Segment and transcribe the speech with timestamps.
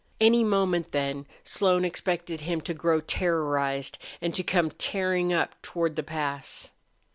[0.19, 5.95] Any moment, then, Slone expected him to grow terrorized and to come tearing up toward
[5.95, 6.71] the pass.